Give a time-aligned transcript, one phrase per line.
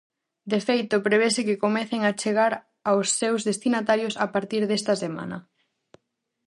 [0.51, 2.53] De feito, prevese que comecen a chegar
[2.89, 5.37] aos seus destinatarios a partir desta semana.